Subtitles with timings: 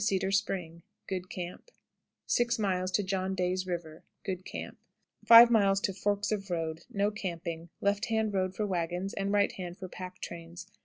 [0.03, 0.81] Cedar Spring.
[1.05, 1.69] Good camp.
[2.25, 2.57] 6.
[3.05, 4.03] John Day's River.
[4.25, 4.79] Good camp.
[5.27, 5.49] 5.
[5.95, 6.85] Forks of Road.
[6.89, 7.69] No camping.
[7.81, 10.65] Left hand road for wagons, and right hand for pack trains.